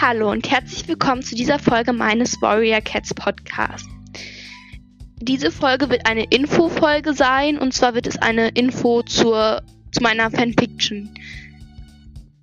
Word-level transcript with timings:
Hallo 0.00 0.30
und 0.30 0.48
herzlich 0.48 0.86
willkommen 0.86 1.24
zu 1.24 1.34
dieser 1.34 1.58
Folge 1.58 1.92
meines 1.92 2.40
Warrior 2.40 2.80
Cats 2.80 3.12
Podcast. 3.12 3.84
Diese 5.16 5.50
Folge 5.50 5.90
wird 5.90 6.06
eine 6.06 6.22
Info-Folge 6.22 7.14
sein 7.14 7.58
und 7.58 7.74
zwar 7.74 7.94
wird 7.94 8.06
es 8.06 8.16
eine 8.16 8.50
Info 8.50 9.02
zur, 9.02 9.60
zu 9.90 10.00
meiner 10.00 10.30
Fanfiction 10.30 11.12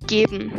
geben. 0.06 0.52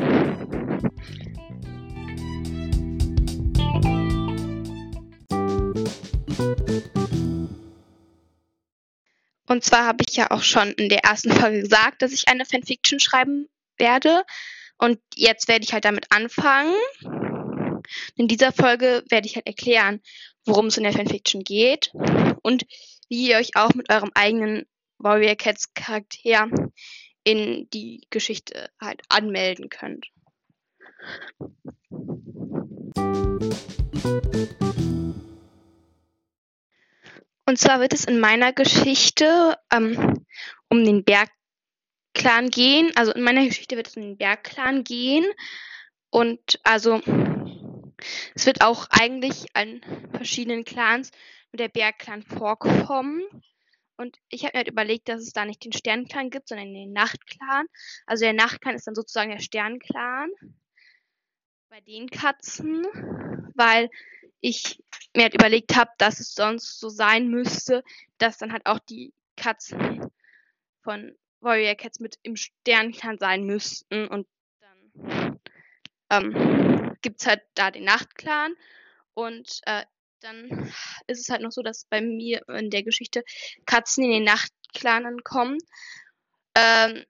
Und 9.46 9.64
zwar 9.64 9.86
habe 9.86 10.04
ich 10.10 10.16
ja 10.16 10.32
auch 10.32 10.42
schon 10.42 10.70
in 10.72 10.90
der 10.90 11.04
ersten 11.04 11.32
Folge 11.32 11.62
gesagt, 11.62 12.02
dass 12.02 12.12
ich 12.12 12.28
eine 12.28 12.46
Fanfiction 12.46 13.00
schreiben 13.00 13.48
werde. 13.78 14.24
Und 14.78 15.00
jetzt 15.16 15.48
werde 15.48 15.64
ich 15.64 15.74
halt 15.74 15.86
damit 15.86 16.06
anfangen. 16.12 16.74
In 18.16 18.28
dieser 18.28 18.52
Folge 18.52 19.04
werde 19.10 19.28
ich 19.28 19.36
halt 19.36 19.48
erklären, 19.48 20.02
worum 20.46 20.68
es 20.68 20.78
in 20.78 20.84
der 20.84 20.94
Fanfiction 20.94 21.44
geht 21.44 21.92
und 22.42 22.66
wie 23.10 23.30
ihr 23.30 23.38
euch 23.38 23.56
auch 23.56 23.74
mit 23.74 23.92
eurem 23.92 24.12
eigenen 24.14 24.66
Warrior 24.98 25.36
Cats 25.36 25.74
Charakter 25.74 26.50
in 27.24 27.70
die 27.72 28.08
Geschichte 28.10 28.70
halt 28.80 29.02
anmelden 29.10 29.70
könnt. 29.70 30.08
Und 37.46 37.58
zwar 37.58 37.80
wird 37.80 37.94
es 37.94 38.06
in 38.06 38.20
meiner 38.20 38.52
Geschichte 38.52 39.58
ähm, 39.72 40.26
um 40.70 40.84
den 40.84 41.04
Berg 41.04 41.30
Clan 42.18 42.50
gehen. 42.50 42.92
Also 42.96 43.14
in 43.14 43.22
meiner 43.22 43.46
Geschichte 43.46 43.78
wird 43.78 43.88
es 43.88 43.96
um 43.96 44.02
den 44.02 44.18
Bergclan 44.18 44.84
gehen. 44.84 45.26
Und 46.10 46.60
also 46.64 47.02
es 48.36 48.46
wird 48.46 48.62
auch 48.62 48.88
eigentlich 48.90 49.46
an 49.54 49.82
verschiedenen 50.12 50.66
Clans 50.66 51.12
mit 51.52 51.60
der 51.60 51.70
Bergclan 51.70 52.24
vorkommen. 52.24 53.22
Und 53.98 54.18
ich 54.30 54.44
habe 54.44 54.54
mir 54.54 54.60
halt 54.60 54.68
überlegt, 54.68 55.10
dass 55.10 55.22
es 55.22 55.34
da 55.34 55.46
nicht 55.46 55.64
den 55.64 55.74
Sternclan 55.74 56.30
gibt, 56.30 56.50
sondern 56.50 56.74
den 56.74 56.92
Nachtclan. 56.92 57.68
Also 58.06 58.26
der 58.26 58.34
Nachtclan 58.34 58.76
ist 58.76 58.88
dann 58.88 58.96
sozusagen 58.96 59.32
der 59.32 59.40
Sternclan 59.40 60.30
bei 61.70 61.82
den 61.82 62.10
Katzen, 62.10 62.86
weil 63.56 63.90
ich 64.40 64.82
mir 65.16 65.24
halt 65.24 65.34
überlegt 65.34 65.76
habe, 65.76 65.92
dass 65.98 66.20
es 66.20 66.34
sonst 66.34 66.80
so 66.80 66.90
sein 66.90 67.28
müsste, 67.28 67.84
dass 68.18 68.38
dann 68.38 68.54
halt 68.54 68.66
auch 68.66 68.80
die 68.80 69.14
Katzen 69.36 70.10
von 70.84 71.16
Warrior 71.42 71.76
Cats 71.76 72.00
mit 72.00 72.18
im 72.24 72.36
Sternclan 72.36 73.18
sein 73.18 73.44
müssten 73.44 74.08
und 74.08 74.28
dann 74.60 75.40
ähm, 76.10 76.96
gibt 77.02 77.22
es 77.22 77.28
halt 77.28 77.42
da 77.54 77.72
den 77.72 77.84
Nachtclan 77.84 78.54
und 79.14 79.62
äh, 79.66 79.84
dann 80.22 80.50
ist 81.08 81.20
es 81.20 81.30
halt 81.30 81.42
noch 81.42 81.52
so, 81.52 81.62
dass 81.62 81.86
bei 81.86 82.02
mir 82.02 82.42
in 82.50 82.70
der 82.70 82.84
Geschichte 82.84 83.24
Katzen 83.66 84.04
in 84.04 84.12
den 84.12 84.24
Nachtclan 84.24 85.24
kommen, 85.24 85.58
ähm, 86.56 87.06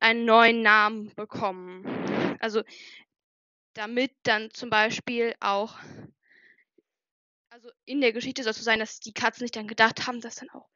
einen 0.00 0.24
neuen 0.24 0.62
Namen 0.62 1.14
bekommen. 1.14 2.36
Also 2.40 2.62
damit 3.74 4.12
dann 4.22 4.50
zum 4.50 4.70
Beispiel 4.70 5.34
auch, 5.40 5.78
also 7.50 7.70
in 7.84 8.00
der 8.00 8.12
Geschichte 8.12 8.42
soll 8.42 8.50
es 8.50 8.58
so 8.58 8.64
sein, 8.64 8.78
dass 8.78 9.00
die 9.00 9.12
Katzen 9.12 9.40
sich 9.40 9.50
dann 9.50 9.68
gedacht 9.68 10.06
haben, 10.06 10.20
dass 10.20 10.36
dann 10.36 10.50
auch 10.50 10.68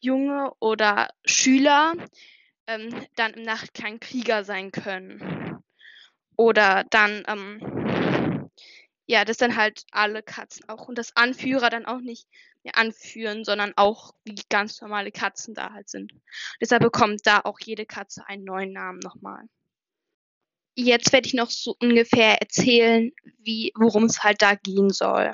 Junge 0.00 0.52
oder 0.60 1.08
Schüler 1.24 1.94
ähm, 2.66 2.90
dann 3.16 3.34
im 3.34 3.42
Nachtklang 3.42 4.00
Krieger 4.00 4.44
sein 4.44 4.72
können. 4.72 5.62
Oder 6.36 6.84
dann, 6.90 7.24
ähm, 7.26 8.50
ja, 9.06 9.24
dass 9.24 9.38
dann 9.38 9.56
halt 9.56 9.84
alle 9.90 10.22
Katzen 10.22 10.68
auch 10.68 10.88
und 10.88 10.98
das 10.98 11.16
Anführer 11.16 11.70
dann 11.70 11.86
auch 11.86 12.00
nicht 12.00 12.26
mehr 12.62 12.76
anführen, 12.76 13.44
sondern 13.44 13.72
auch 13.76 14.14
wie 14.24 14.42
ganz 14.50 14.80
normale 14.80 15.12
Katzen 15.12 15.54
da 15.54 15.72
halt 15.72 15.88
sind. 15.88 16.12
Deshalb 16.60 16.82
bekommt 16.82 17.20
da 17.24 17.40
auch 17.40 17.58
jede 17.60 17.86
Katze 17.86 18.26
einen 18.26 18.44
neuen 18.44 18.72
Namen 18.72 18.98
nochmal. 18.98 19.44
Jetzt 20.74 21.12
werde 21.12 21.26
ich 21.26 21.34
noch 21.34 21.48
so 21.48 21.74
ungefähr 21.80 22.40
erzählen, 22.42 23.10
wie, 23.38 23.72
worum 23.76 24.04
es 24.04 24.22
halt 24.22 24.42
da 24.42 24.56
gehen 24.56 24.90
soll. 24.90 25.32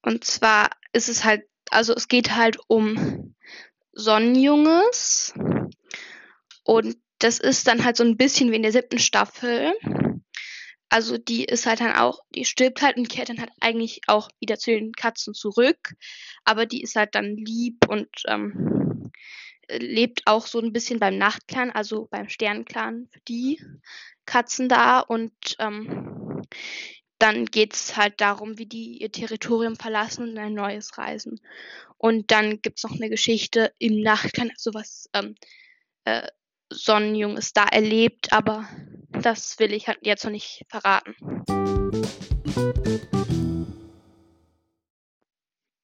Und 0.00 0.24
zwar 0.24 0.70
ist 0.92 1.10
es 1.10 1.24
halt 1.24 1.44
also 1.74 1.94
es 1.94 2.08
geht 2.08 2.34
halt 2.34 2.58
um 2.68 3.34
Sonnenjunges. 3.92 5.34
Und 6.64 6.96
das 7.18 7.38
ist 7.38 7.66
dann 7.66 7.84
halt 7.84 7.96
so 7.96 8.04
ein 8.04 8.16
bisschen 8.16 8.50
wie 8.50 8.56
in 8.56 8.62
der 8.62 8.72
siebten 8.72 8.98
Staffel. 8.98 9.74
Also 10.88 11.18
die 11.18 11.44
ist 11.44 11.66
halt 11.66 11.80
dann 11.80 11.94
auch, 11.94 12.20
die 12.34 12.44
stirbt 12.44 12.82
halt 12.82 12.96
und 12.96 13.08
kehrt 13.08 13.28
dann 13.28 13.40
halt 13.40 13.50
eigentlich 13.60 14.00
auch 14.06 14.28
wieder 14.40 14.58
zu 14.58 14.70
den 14.70 14.92
Katzen 14.92 15.34
zurück. 15.34 15.94
Aber 16.44 16.66
die 16.66 16.82
ist 16.82 16.96
halt 16.96 17.14
dann 17.14 17.36
lieb 17.36 17.88
und 17.88 18.08
ähm, 18.28 19.10
lebt 19.68 20.22
auch 20.26 20.46
so 20.46 20.60
ein 20.60 20.72
bisschen 20.72 21.00
beim 21.00 21.18
Nachtclan, 21.18 21.70
also 21.70 22.06
beim 22.10 22.28
Sternclan 22.28 23.08
für 23.10 23.20
die 23.26 23.60
Katzen 24.26 24.68
da. 24.68 25.00
Und 25.00 25.32
ähm, 25.58 26.42
dann 27.24 27.46
geht 27.46 27.72
es 27.72 27.96
halt 27.96 28.20
darum, 28.20 28.58
wie 28.58 28.66
die 28.66 28.98
ihr 28.98 29.10
Territorium 29.10 29.76
verlassen 29.76 30.28
und 30.28 30.36
ein 30.36 30.52
neues 30.52 30.98
reisen. 30.98 31.40
Und 31.96 32.30
dann 32.30 32.60
gibt 32.60 32.76
es 32.76 32.84
noch 32.84 32.92
eine 32.92 33.08
Geschichte 33.08 33.72
im 33.78 34.02
Nachklang, 34.02 34.50
also 34.50 34.74
was 34.74 35.08
ähm, 35.14 35.34
äh, 36.04 36.28
Sonnenjunges 36.68 37.54
da 37.54 37.64
erlebt, 37.64 38.30
aber 38.34 38.68
das 39.08 39.58
will 39.58 39.72
ich 39.72 39.88
halt 39.88 40.00
jetzt 40.02 40.24
noch 40.24 40.32
nicht 40.32 40.66
verraten. 40.68 41.14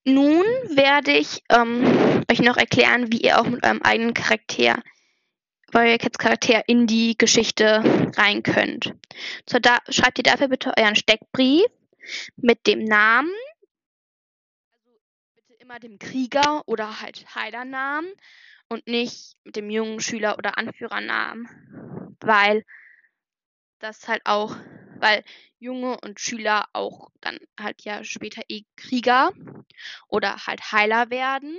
Nun 0.04 0.44
werde 0.76 1.12
ich 1.12 1.42
ähm, 1.48 2.22
euch 2.30 2.40
noch 2.42 2.58
erklären, 2.58 3.10
wie 3.12 3.22
ihr 3.22 3.40
auch 3.40 3.46
mit 3.46 3.64
eurem 3.64 3.80
eigenen 3.80 4.12
Charakter 4.12 4.82
Warrior 5.72 5.98
Cats 5.98 6.18
Charakter 6.18 6.68
in 6.68 6.86
die 6.86 7.16
Geschichte 7.16 7.82
rein 8.16 8.42
könnt. 8.42 8.94
So, 9.48 9.58
da, 9.58 9.78
schreibt 9.88 10.18
ihr 10.18 10.24
dafür 10.24 10.48
bitte 10.48 10.72
euren 10.76 10.96
Steckbrief 10.96 11.66
mit 12.36 12.66
dem 12.66 12.84
Namen, 12.84 13.32
also 14.72 14.90
bitte 15.36 15.54
immer 15.62 15.78
dem 15.78 15.98
Krieger 15.98 16.62
oder 16.66 17.00
halt 17.00 17.24
Heilernamen 17.34 18.12
und 18.68 18.86
nicht 18.88 19.36
mit 19.44 19.56
dem 19.56 19.70
jungen 19.70 20.00
Schüler 20.00 20.38
oder 20.38 20.58
Anführernamen, 20.58 21.48
weil 22.20 22.64
das 23.78 24.08
halt 24.08 24.22
auch, 24.24 24.56
weil 24.98 25.24
Junge 25.58 25.98
und 26.00 26.20
Schüler 26.20 26.66
auch 26.72 27.10
dann 27.20 27.38
halt 27.58 27.82
ja 27.82 28.02
später 28.02 28.42
eh 28.48 28.62
Krieger 28.76 29.32
oder 30.08 30.46
halt 30.46 30.72
Heiler 30.72 31.10
werden. 31.10 31.58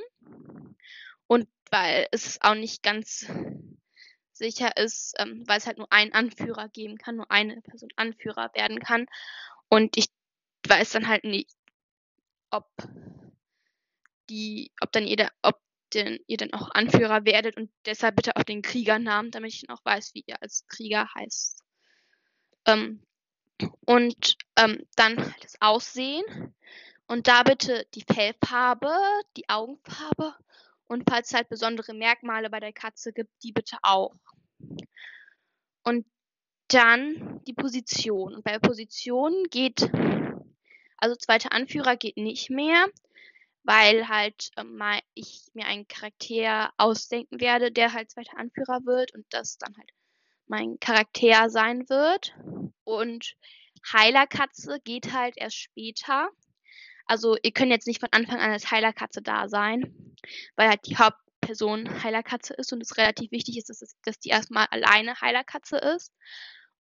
Und 1.27 1.47
weil 1.69 2.07
es 2.11 2.41
auch 2.41 2.55
nicht 2.55 2.83
ganz 2.83 3.31
sicher 4.41 4.75
ist, 4.75 5.13
ähm, 5.19 5.43
weil 5.47 5.59
es 5.59 5.67
halt 5.67 5.77
nur 5.77 5.91
einen 5.91 6.13
Anführer 6.13 6.67
geben 6.69 6.97
kann, 6.97 7.15
nur 7.15 7.31
eine 7.31 7.61
Person 7.61 7.91
Anführer 7.95 8.51
werden 8.53 8.79
kann. 8.79 9.05
Und 9.69 9.95
ich 9.97 10.07
weiß 10.67 10.91
dann 10.91 11.07
halt 11.07 11.23
nicht, 11.23 11.55
ob 12.49 12.67
die, 14.29 14.71
ob 14.81 14.91
dann 14.91 15.05
jeder, 15.05 15.29
ob 15.41 15.59
denn 15.93 16.19
ihr 16.27 16.37
dann 16.37 16.53
auch 16.53 16.69
Anführer 16.71 17.25
werdet 17.25 17.57
und 17.57 17.69
deshalb 17.85 18.15
bitte 18.15 18.35
auf 18.35 18.45
den 18.45 18.61
Kriegernamen, 18.61 19.31
damit 19.31 19.53
ich 19.53 19.61
dann 19.61 19.75
auch 19.75 19.85
weiß, 19.85 20.13
wie 20.13 20.23
ihr 20.25 20.41
als 20.41 20.65
Krieger 20.67 21.07
heißt. 21.15 21.63
Ähm, 22.65 23.03
und 23.85 24.37
ähm, 24.57 24.85
dann 24.95 25.15
das 25.41 25.61
Aussehen 25.61 26.55
und 27.07 27.27
da 27.27 27.43
bitte 27.43 27.85
die 27.93 28.05
Fellfarbe, 28.11 28.95
die 29.37 29.49
Augenfarbe 29.49 30.35
und 30.91 31.09
falls 31.09 31.29
es 31.29 31.33
halt 31.33 31.47
besondere 31.47 31.93
Merkmale 31.93 32.49
bei 32.49 32.59
der 32.59 32.73
Katze 32.73 33.13
gibt, 33.13 33.31
die 33.43 33.53
bitte 33.53 33.77
auch. 33.81 34.13
Und 35.83 36.05
dann 36.67 37.41
die 37.47 37.53
Position. 37.53 38.35
Und 38.35 38.43
bei 38.43 38.59
Position 38.59 39.45
geht, 39.49 39.89
also 40.97 41.15
zweiter 41.15 41.53
Anführer 41.53 41.95
geht 41.95 42.17
nicht 42.17 42.49
mehr, 42.49 42.87
weil 43.63 44.09
halt 44.09 44.51
ähm, 44.57 44.83
ich 45.13 45.47
mir 45.53 45.65
einen 45.65 45.87
Charakter 45.87 46.73
ausdenken 46.75 47.39
werde, 47.39 47.71
der 47.71 47.93
halt 47.93 48.11
zweiter 48.11 48.37
Anführer 48.37 48.81
wird 48.83 49.13
und 49.13 49.25
das 49.29 49.57
dann 49.57 49.73
halt 49.77 49.91
mein 50.47 50.77
Charakter 50.81 51.49
sein 51.49 51.87
wird. 51.87 52.35
Und 52.83 53.37
Heilerkatze 53.93 54.81
geht 54.83 55.13
halt 55.13 55.37
erst 55.37 55.55
später. 55.55 56.31
Also 57.11 57.35
ihr 57.43 57.51
könnt 57.51 57.71
jetzt 57.71 57.87
nicht 57.87 57.99
von 57.99 58.07
Anfang 58.13 58.39
an 58.39 58.51
als 58.51 58.71
Heilerkatze 58.71 59.21
da 59.21 59.49
sein, 59.49 60.15
weil 60.55 60.69
halt 60.69 60.87
die 60.87 60.95
Hauptperson 60.95 62.01
Heilerkatze 62.01 62.53
ist 62.53 62.71
und 62.71 62.79
es 62.79 62.95
relativ 62.95 63.31
wichtig 63.31 63.57
ist, 63.57 63.69
dass, 63.69 63.81
es, 63.81 63.97
dass 64.03 64.17
die 64.17 64.29
erstmal 64.29 64.67
alleine 64.67 65.19
Heilerkatze 65.19 65.75
ist. 65.75 66.13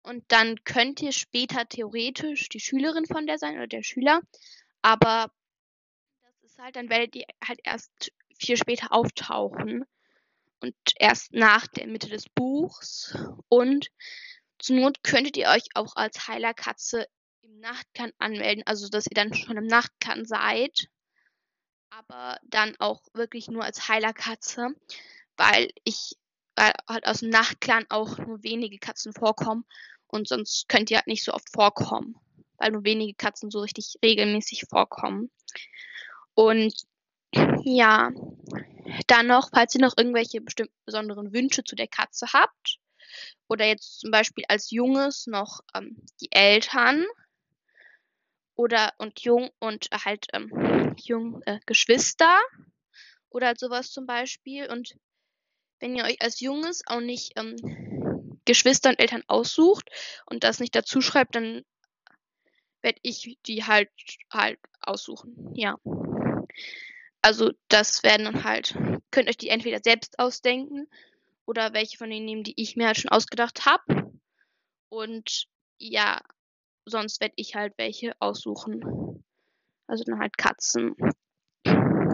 Und 0.03 0.23
dann 0.29 0.63
könnt 0.63 1.01
ihr 1.01 1.11
später 1.11 1.67
theoretisch 1.67 2.47
die 2.47 2.61
Schülerin 2.61 3.05
von 3.05 3.27
der 3.27 3.39
sein 3.39 3.57
oder 3.57 3.67
der 3.67 3.83
Schüler. 3.83 4.21
Aber 4.81 5.33
das 6.21 6.43
ist 6.43 6.57
halt, 6.59 6.77
dann 6.77 6.89
werdet 6.89 7.13
ihr 7.13 7.25
halt 7.45 7.59
erst 7.65 8.13
viel 8.39 8.55
später 8.55 8.93
auftauchen. 8.93 9.83
Und 10.61 10.75
erst 10.95 11.33
nach 11.33 11.67
der 11.67 11.87
Mitte 11.87 12.07
des 12.07 12.29
Buchs. 12.29 13.17
Und 13.49 13.91
Zur 14.59 14.77
Not 14.77 15.03
könntet 15.03 15.35
ihr 15.35 15.49
euch 15.49 15.65
auch 15.73 15.97
als 15.97 16.29
Heilerkatze 16.29 17.05
im 17.51 17.59
Nachtkern 17.59 18.11
anmelden, 18.17 18.63
also 18.65 18.87
dass 18.89 19.07
ihr 19.07 19.15
dann 19.15 19.33
schon 19.33 19.57
im 19.57 19.67
Nachtkern 19.67 20.25
seid. 20.25 20.87
Aber 21.89 22.39
dann 22.43 22.75
auch 22.79 23.01
wirklich 23.13 23.49
nur 23.49 23.63
als 23.63 23.89
Heilerkatze, 23.89 24.69
weil 25.35 25.69
ich 25.83 26.15
weil 26.55 26.73
halt 26.87 27.05
aus 27.07 27.19
dem 27.19 27.29
Nachtclan 27.29 27.85
auch 27.89 28.17
nur 28.17 28.43
wenige 28.43 28.77
Katzen 28.77 29.13
vorkommen 29.13 29.65
und 30.07 30.27
sonst 30.27 30.67
könnt 30.67 30.91
ihr 30.91 30.97
halt 30.97 31.07
nicht 31.07 31.23
so 31.23 31.33
oft 31.33 31.49
vorkommen, 31.49 32.15
weil 32.57 32.71
nur 32.71 32.83
wenige 32.83 33.13
Katzen 33.15 33.49
so 33.49 33.59
richtig 33.61 33.95
regelmäßig 34.03 34.65
vorkommen. 34.69 35.31
Und 36.33 36.73
ja, 37.63 38.11
dann 39.07 39.27
noch, 39.27 39.49
falls 39.53 39.75
ihr 39.75 39.81
noch 39.81 39.97
irgendwelche 39.97 40.41
bestimmten 40.41 40.75
besonderen 40.85 41.33
Wünsche 41.33 41.63
zu 41.63 41.75
der 41.75 41.87
Katze 41.87 42.27
habt, 42.33 42.79
oder 43.47 43.65
jetzt 43.65 43.99
zum 43.99 44.11
Beispiel 44.11 44.45
als 44.47 44.71
Junges 44.71 45.27
noch 45.27 45.59
ähm, 45.73 45.97
die 46.21 46.31
Eltern 46.31 47.05
oder 48.61 48.93
und 48.99 49.21
jung 49.21 49.49
und 49.57 49.87
halt 49.91 50.27
ähm, 50.33 50.95
jung 51.01 51.41
äh, 51.47 51.59
Geschwister 51.65 52.39
oder 53.29 53.55
sowas 53.57 53.91
zum 53.91 54.05
Beispiel. 54.05 54.69
Und 54.69 54.95
wenn 55.79 55.95
ihr 55.95 56.03
euch 56.03 56.21
als 56.21 56.39
Junges 56.41 56.83
auch 56.85 56.99
nicht 56.99 57.31
ähm, 57.37 57.55
Geschwister 58.45 58.89
und 58.89 58.99
Eltern 58.99 59.23
aussucht 59.27 59.89
und 60.27 60.43
das 60.43 60.59
nicht 60.59 60.75
dazu 60.75 61.01
schreibt, 61.01 61.35
dann 61.35 61.63
werde 62.83 62.99
ich 63.01 63.39
die 63.47 63.63
halt 63.63 63.89
halt 64.31 64.59
aussuchen. 64.79 65.53
Ja. 65.55 65.77
Also 67.23 67.51
das 67.67 68.03
werden 68.03 68.25
dann 68.25 68.43
halt, 68.43 68.75
könnt 69.09 69.27
euch 69.27 69.37
die 69.37 69.49
entweder 69.49 69.79
selbst 69.83 70.19
ausdenken 70.19 70.87
oder 71.47 71.73
welche 71.73 71.97
von 71.97 72.11
denen 72.11 72.25
nehmen, 72.25 72.43
die 72.43 72.61
ich 72.61 72.75
mir 72.75 72.87
halt 72.87 72.97
schon 72.97 73.11
ausgedacht 73.11 73.65
habe. 73.65 74.11
Und 74.89 75.47
ja, 75.79 76.21
sonst 76.91 77.21
werde 77.21 77.33
ich 77.37 77.55
halt 77.55 77.73
welche 77.77 78.13
aussuchen. 78.19 79.23
Also 79.87 80.03
dann 80.03 80.19
halt 80.19 80.37
Katzen 80.37 80.95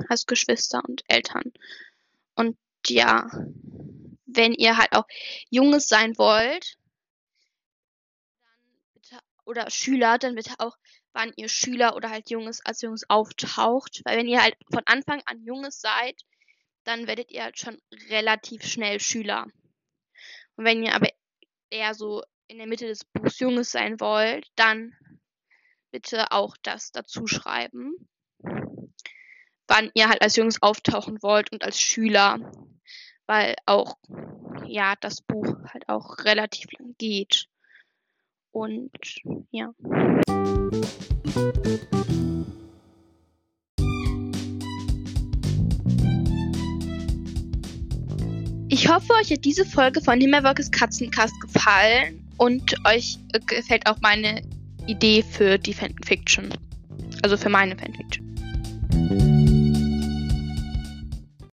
als 0.09 0.25
Geschwister 0.25 0.81
und 0.87 1.03
Eltern. 1.07 1.51
Und 2.35 2.57
ja, 2.85 3.29
wenn 4.25 4.53
ihr 4.53 4.77
halt 4.77 4.93
auch 4.93 5.05
Junges 5.49 5.89
sein 5.89 6.17
wollt, 6.17 6.77
oder 9.47 9.71
Schüler, 9.71 10.17
dann 10.17 10.35
bitte 10.35 10.53
auch, 10.59 10.77
wann 11.13 11.31
ihr 11.37 11.49
Schüler 11.49 11.95
oder 11.95 12.09
halt 12.09 12.29
Junges 12.29 12.63
als 12.65 12.81
Junges 12.81 13.09
auftaucht. 13.09 14.01
Weil 14.03 14.17
wenn 14.17 14.27
ihr 14.27 14.43
halt 14.43 14.55
von 14.71 14.83
Anfang 14.85 15.21
an 15.25 15.41
Junges 15.43 15.79
seid, 15.79 16.21
dann 16.83 17.07
werdet 17.07 17.31
ihr 17.31 17.43
halt 17.43 17.57
schon 17.57 17.81
relativ 18.09 18.63
schnell 18.63 18.99
Schüler. 18.99 19.47
Und 20.57 20.65
wenn 20.65 20.83
ihr 20.83 20.93
aber 20.93 21.09
eher 21.69 21.93
so 21.93 22.23
in 22.49 22.57
der 22.57 22.67
Mitte 22.67 22.87
des 22.87 23.03
Buchs 23.03 23.39
Junges 23.39 23.71
sein 23.71 23.99
wollt, 23.99 24.47
dann 24.55 24.93
bitte 25.91 26.31
auch 26.31 26.55
das 26.63 26.91
dazu 26.91 27.27
schreiben, 27.27 27.95
wann 29.67 29.91
ihr 29.93 30.07
halt 30.07 30.21
als 30.21 30.37
Jungs 30.37 30.61
auftauchen 30.61 31.21
wollt 31.21 31.51
und 31.51 31.63
als 31.63 31.79
Schüler, 31.79 32.39
weil 33.25 33.55
auch 33.65 33.97
ja 34.65 34.95
das 35.01 35.21
Buch 35.21 35.57
halt 35.73 35.89
auch 35.89 36.19
relativ 36.19 36.71
lang 36.79 36.95
geht. 36.97 37.47
Und 38.51 38.91
ja. 39.51 39.73
Ich 48.69 48.89
hoffe, 48.89 49.13
euch 49.13 49.31
hat 49.31 49.43
diese 49.43 49.65
Folge 49.65 50.01
von 50.01 50.19
Himmelwolkes 50.19 50.71
Katzencast 50.71 51.39
gefallen 51.41 52.26
und 52.37 52.75
euch 52.85 53.17
äh, 53.33 53.39
gefällt 53.39 53.87
auch 53.87 53.97
meine 54.01 54.41
Idee 54.87 55.23
für 55.23 55.57
die 55.57 55.73
Fanfiction. 55.73 56.49
Also 57.23 57.37
für 57.37 57.49
meine 57.49 57.75
Fanfiction. 57.75 58.25